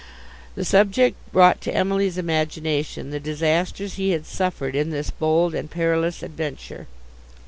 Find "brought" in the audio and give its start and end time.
1.31-1.61